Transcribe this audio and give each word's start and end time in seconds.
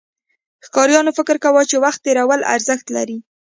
ښکاریانو 0.65 1.11
فکر 1.17 1.35
کاوه، 1.43 1.61
چې 1.69 1.77
وخت 1.83 1.99
تېرول 2.05 2.41
ارزښت 2.55 2.87
لري. 2.95 3.17